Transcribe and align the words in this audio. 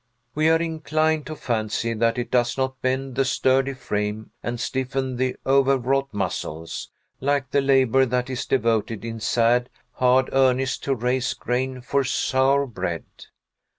We 0.33 0.49
are 0.49 0.57
inclined 0.59 1.27
to 1.27 1.35
fancy 1.35 1.93
that 1.93 2.17
it 2.17 2.31
does 2.31 2.57
not 2.57 2.81
bend 2.81 3.13
the 3.13 3.23
sturdy 3.23 3.73
frame 3.75 4.31
and 4.41 4.59
stiffen 4.59 5.17
the 5.17 5.35
overwrought 5.45 6.09
muscles, 6.11 6.89
like 7.19 7.51
the 7.51 7.61
labor 7.61 8.07
that 8.07 8.27
is 8.27 8.47
devoted 8.47 9.05
in 9.05 9.19
sad, 9.19 9.69
hard 9.91 10.29
earnest 10.33 10.83
to 10.85 10.95
raise 10.95 11.35
grain 11.35 11.81
for 11.81 12.03
sour 12.03 12.65
bread. 12.65 13.05